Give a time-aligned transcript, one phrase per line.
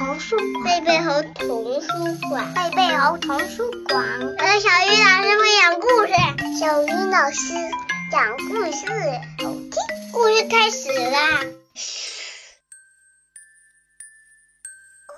[0.00, 0.34] 童书
[0.64, 1.88] 贝贝猴童书
[2.30, 4.02] 馆，贝贝猴童书馆。
[4.38, 6.14] 我是小鱼老师会讲故事，
[6.58, 7.52] 小鱼老师
[8.10, 8.86] 讲故事，
[9.44, 9.72] 好听。
[10.10, 11.44] 故事开始啦！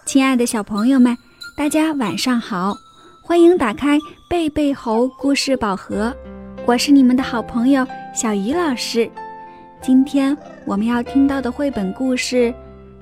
[0.05, 1.17] 亲爱的小朋友们，
[1.57, 2.75] 大家晚上好，
[3.23, 6.13] 欢迎打开贝贝猴故事宝盒，
[6.67, 9.09] 我是你们的好朋友小鱼老师。
[9.81, 10.37] 今天
[10.67, 12.53] 我们要听到的绘本故事，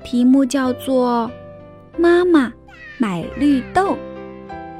[0.04, 1.26] 题目叫做
[1.96, 2.52] 《妈妈
[2.98, 3.92] 买绿豆》。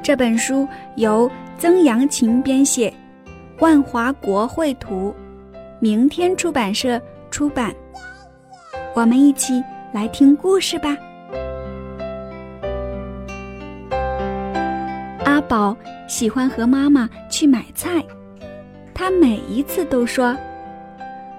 [0.01, 2.93] 这本书由曾阳琴编写，
[3.59, 5.13] 万华国绘图，
[5.79, 7.73] 明天出版社出版。
[8.95, 10.97] 我们一起来听故事吧。
[15.25, 15.75] 阿宝
[16.07, 18.03] 喜欢和妈妈去买菜，
[18.93, 20.35] 他每一次都说：“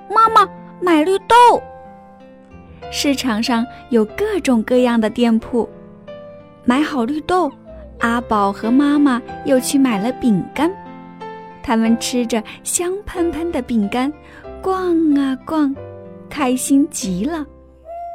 [0.09, 0.49] 妈妈
[0.81, 1.35] 买绿豆。”
[2.95, 5.67] 市场上有各种各样的店铺，
[6.67, 7.51] 买好绿豆，
[8.01, 10.71] 阿宝和妈妈又去买了饼干。
[11.63, 14.13] 他们吃着香喷喷的饼干，
[14.61, 15.75] 逛啊逛，
[16.29, 17.47] 开心极了。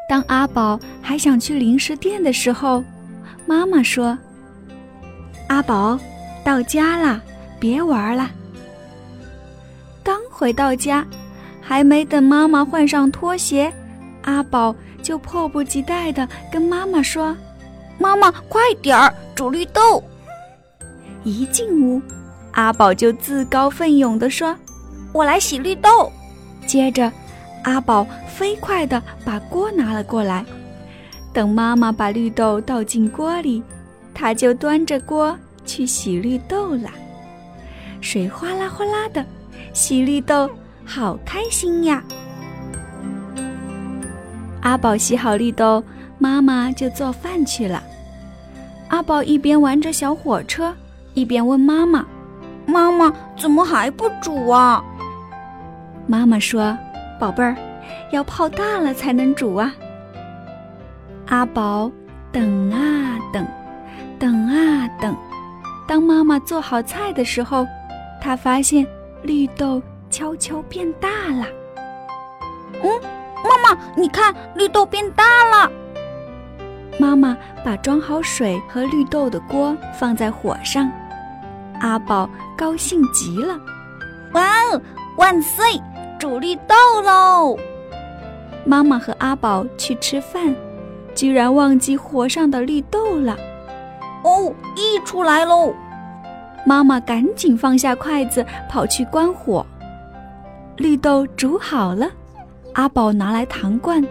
[0.08, 2.84] 当阿宝还想去零食店的时候，
[3.48, 4.16] 妈妈说。
[5.48, 6.00] 阿宝，
[6.44, 7.20] 到家啦，
[7.60, 8.30] 别玩了。
[10.04, 11.04] 刚回到家，
[11.62, 13.74] 还没等妈妈换上拖鞋，
[14.28, 17.36] 阿宝就迫不及待地跟妈妈说
[17.98, 20.04] ：“妈妈，快点儿煮绿豆！”
[21.24, 22.02] 一进屋，
[22.52, 24.54] 阿宝就自告奋勇地说
[25.14, 26.12] ：“我来洗绿豆。”
[26.68, 27.10] 接着，
[27.64, 30.46] 阿宝飞快地把锅拿了过来，
[31.32, 33.64] 等妈妈把绿豆倒进锅里。
[34.14, 36.90] 他就端着锅去洗绿豆了，
[38.02, 39.24] 水哗啦哗啦的，
[39.74, 40.50] 洗绿豆
[40.84, 42.04] 好开心呀！
[44.68, 45.82] 阿宝洗好绿豆，
[46.20, 47.82] 妈妈就做饭去了。
[48.90, 50.76] 阿宝一边玩着小火车，
[51.14, 52.06] 一边问妈妈
[52.68, 54.84] ：“妈妈，怎么还不煮啊？”
[56.06, 56.78] 妈妈说
[57.18, 57.56] ：“宝贝儿，
[58.12, 59.74] 要泡大了才能煮啊。”
[61.28, 61.90] 阿宝
[62.30, 63.48] 等啊等。
[64.20, 65.16] 等啊等，
[65.88, 67.66] 当妈妈做好菜的时候，
[68.20, 68.86] 他发现
[69.24, 71.46] 绿豆悄悄变大了。
[72.84, 72.90] 嗯，
[73.48, 75.72] 妈妈，你看绿豆变大了。
[77.00, 80.92] 妈妈把装好水和绿豆的锅放在火上，
[81.80, 83.58] 阿宝高兴极了。
[84.34, 84.82] 哇哦，
[85.18, 85.82] 万岁，
[86.20, 87.58] 煮绿豆喽！
[88.66, 90.54] 妈妈和阿宝去吃饭，
[91.16, 93.38] 居然忘记火上的绿豆了。
[94.24, 95.74] 哦，溢出来喽！
[96.66, 99.66] 妈妈赶紧放下筷子，跑去关火。
[100.76, 102.10] 绿豆煮好了，
[102.78, 104.06] 阿宝拿来糖罐，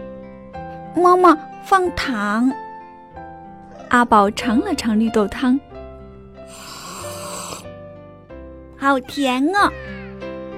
[0.97, 2.50] 妈妈放糖。
[3.91, 5.59] 阿宝尝了尝绿豆汤，
[8.76, 9.71] 好甜啊！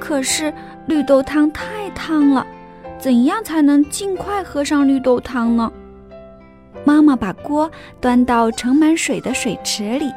[0.00, 0.50] 可是
[0.86, 2.46] 绿豆汤太烫了，
[2.98, 5.70] 怎样才能尽快喝上绿豆汤呢？
[6.86, 7.70] 妈妈把锅
[8.00, 10.10] 端到盛满水的水池里，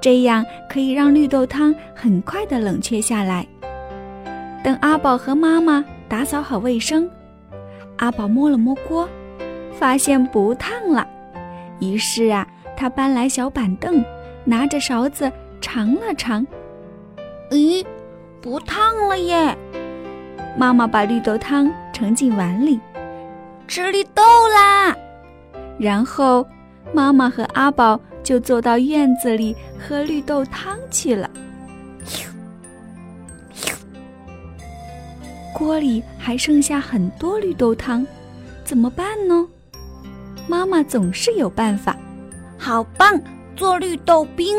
[0.00, 3.46] 这样可以让绿豆汤很快的冷却下来。
[4.64, 7.08] 等阿宝和妈妈打扫好卫生，
[7.96, 9.08] 阿宝摸了摸锅，
[9.72, 11.08] 发现不烫了。
[11.80, 12.46] 于是啊，
[12.76, 14.04] 他搬来小板凳，
[14.44, 16.46] 拿着勺子尝了尝，
[17.50, 17.82] 咦，
[18.42, 19.56] 不烫了耶！
[20.54, 22.78] 妈妈把绿豆汤盛进碗里，
[23.66, 24.22] 吃绿豆
[24.54, 24.94] 啦！
[25.78, 26.46] 然后，
[26.92, 31.30] 妈妈和阿宝就坐到院子里喝绿豆汤去了。
[35.62, 38.04] 锅里还剩下很多绿豆汤，
[38.64, 39.46] 怎么办呢？
[40.48, 41.96] 妈妈总是有办法。
[42.58, 43.20] 好棒，
[43.54, 44.56] 做绿豆冰！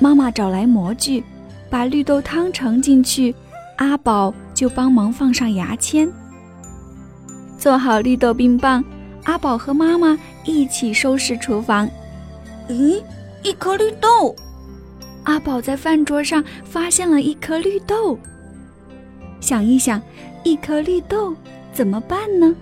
[0.00, 1.22] 妈妈找来模具，
[1.70, 3.32] 把绿豆汤盛进去，
[3.76, 6.10] 阿宝就帮忙放上牙签，
[7.56, 8.84] 做好绿豆冰棒。
[9.22, 11.88] 阿宝和妈妈一起收拾厨房。
[12.68, 13.00] 咦，
[13.44, 14.34] 一颗绿豆！
[15.22, 18.18] 阿宝在饭桌上发现了一颗绿豆。
[19.42, 20.00] 想一想，
[20.42, 21.34] 一颗绿豆
[21.72, 22.54] 怎么办呢？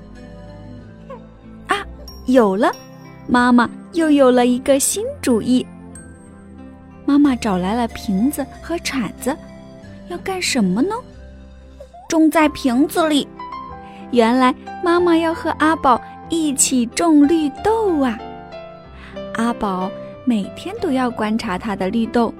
[1.68, 1.76] 啊，
[2.26, 2.72] 有了！
[3.28, 5.64] 妈妈又有了一个新主意。
[7.04, 9.36] 妈妈找来了瓶子和铲子，
[10.08, 10.96] 要干什么呢？
[12.08, 13.28] 种在瓶子里。
[14.10, 14.52] 原来
[14.82, 16.00] 妈妈要和阿宝。
[16.32, 18.16] 一起种绿豆啊！
[19.34, 19.90] 阿宝
[20.24, 22.32] 每天都要观察他的绿豆，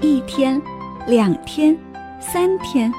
[0.00, 0.58] 一天、
[1.06, 1.76] 两天、
[2.18, 2.90] 三天，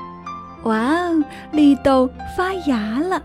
[0.64, 3.22] 哇哦，绿豆发芽了！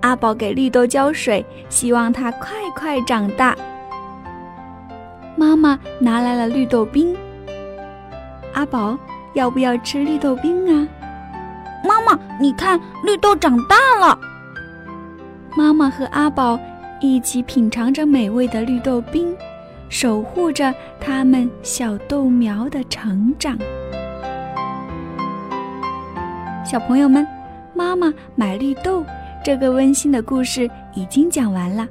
[0.00, 3.56] 阿宝给绿豆浇水，希望它快快长大。
[5.36, 7.16] 妈妈拿来了绿豆冰，
[8.52, 8.98] 阿宝
[9.34, 10.86] 要不要吃绿豆冰啊？
[11.84, 14.18] 妈妈，你看绿豆长大了。
[15.56, 16.58] 妈妈和阿宝
[17.00, 19.34] 一起品尝着美味的绿豆冰，
[19.88, 23.58] 守护着他们小豆苗的成长。
[26.72, 27.26] 小朋友们，
[27.74, 29.04] 妈妈买绿豆
[29.44, 31.86] 这个温馨的故事已经讲完了。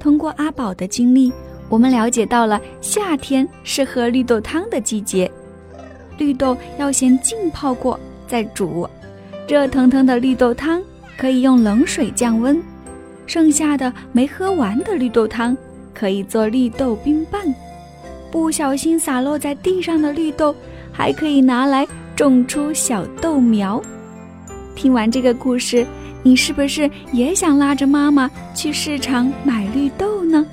[0.00, 1.30] 通过阿宝的经历，
[1.68, 5.30] 我们了解到了夏天是喝绿豆汤的季节。
[6.16, 8.88] 绿豆要先浸泡过再煮，
[9.46, 10.82] 热腾腾的绿豆汤
[11.18, 12.58] 可以用冷水降温。
[13.26, 15.54] 剩下的没喝完的绿豆汤
[15.92, 17.42] 可以做绿豆冰棒。
[18.30, 20.56] 不小心洒落在地上的绿豆
[20.90, 23.78] 还可以拿来种出小豆苗。
[24.78, 25.84] 听完这个故事，
[26.22, 30.46] 你是不是也想拉着妈妈去市场买绿豆呢？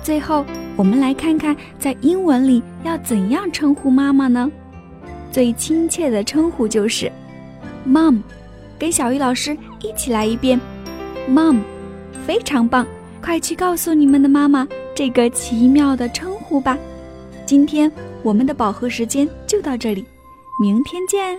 [0.00, 0.46] 最后，
[0.76, 4.48] 我们来看看在英文里要怎样称呼妈妈呢？
[5.32, 7.10] 最亲切的称呼就是
[7.84, 8.20] “mom”。
[8.78, 10.60] 跟小鱼老师一起来一遍
[11.28, 11.58] ，“mom”，
[12.24, 12.86] 非常棒！
[13.20, 16.78] 快去告诉你们的妈妈这个奇妙的称呼吧。
[17.44, 17.90] 今天
[18.22, 20.04] 我们的饱和时间就到这里，
[20.60, 21.36] 明天见。